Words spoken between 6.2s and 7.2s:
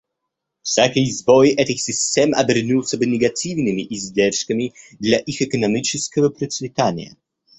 процветания.